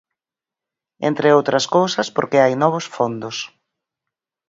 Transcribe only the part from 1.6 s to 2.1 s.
cousas